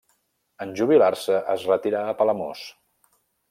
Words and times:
En 0.65 0.71
jubilar-se 0.79 1.43
es 1.57 1.67
retirà 1.73 2.03
a 2.07 2.19
Palamós. 2.23 2.67